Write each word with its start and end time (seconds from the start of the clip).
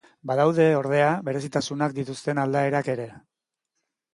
Badaude, 0.29 0.63
ordea, 0.77 1.09
berezitasunak 1.27 1.93
dituzten 1.99 2.41
aldaerak 2.47 2.91
ere. 2.95 3.07